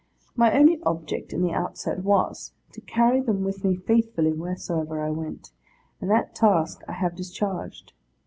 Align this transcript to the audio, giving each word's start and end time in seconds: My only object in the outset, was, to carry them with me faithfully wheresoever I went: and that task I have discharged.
My 0.35 0.51
only 0.57 0.81
object 0.81 1.31
in 1.31 1.43
the 1.43 1.53
outset, 1.53 1.99
was, 2.03 2.53
to 2.71 2.81
carry 2.81 3.21
them 3.21 3.43
with 3.43 3.63
me 3.63 3.75
faithfully 3.75 4.33
wheresoever 4.33 4.99
I 4.99 5.11
went: 5.11 5.51
and 5.99 6.09
that 6.09 6.33
task 6.33 6.81
I 6.87 6.93
have 6.93 7.15
discharged. 7.15 7.93